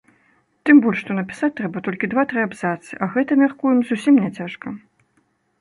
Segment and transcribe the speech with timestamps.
[0.67, 4.67] Тым больш, што напісаць трэба толькі два-тры абзацы, а гэта, мяркуем, зусім не цяжка.